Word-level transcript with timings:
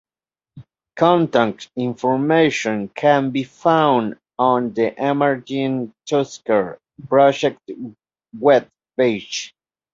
Contact 0.95 1.69
information 1.75 2.87
can 2.87 3.29
be 3.29 3.43
found 3.43 4.17
on 4.39 4.73
the 4.73 4.99
Emerging 4.99 5.93
Tuskers 6.07 6.79
Project 7.07 7.59
web 8.39 8.67
page. 8.97 9.53